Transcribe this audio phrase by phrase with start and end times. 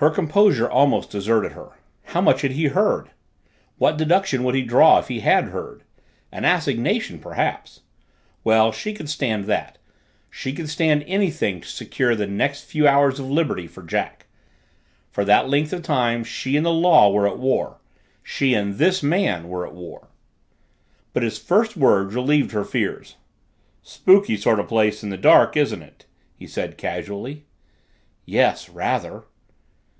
[0.00, 1.72] Her composure almost deserted her.
[2.04, 3.10] How much had he heard?
[3.76, 5.82] What deduction would he draw if he had heard?
[6.32, 7.80] An assignation, perhaps!
[8.42, 9.76] Well, she could stand that;
[10.30, 14.24] she could stand anything to secure the next few hours of liberty for Jack.
[15.10, 17.76] For that length of time she and the law were at war;
[18.22, 20.08] she and this man were at war.
[21.12, 23.16] But his first words relieved her fears.
[23.82, 27.44] "Spooky sort of place in the dark, isn't it?" he said casually.
[28.24, 29.24] "Yes rather."